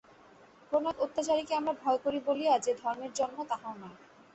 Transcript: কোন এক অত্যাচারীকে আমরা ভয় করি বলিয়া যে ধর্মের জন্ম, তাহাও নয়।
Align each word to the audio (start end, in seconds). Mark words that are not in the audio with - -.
কোন 0.71 0.83
এক 0.85 0.97
অত্যাচারীকে 0.99 1.53
আমরা 1.55 1.73
ভয় 1.81 1.99
করি 2.03 2.19
বলিয়া 2.27 2.53
যে 2.59 2.71
ধর্মের 2.81 3.11
জন্ম, 3.13 3.37
তাহাও 3.49 3.75
নয়। 3.81 3.97